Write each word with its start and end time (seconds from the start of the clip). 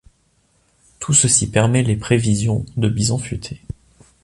Tout 0.99 1.13
ceci 1.13 1.51
permet 1.51 1.83
les 1.83 1.95
prévisions 1.95 2.65
de 2.75 2.89
Bison 2.89 3.19
futé. 3.19 3.61